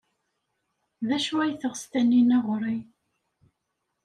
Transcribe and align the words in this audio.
D 1.07 1.09
acu 1.17 1.35
ay 1.39 1.53
teɣs 1.55 1.81
Taninna 1.91 2.37
ɣer-i? 2.47 2.77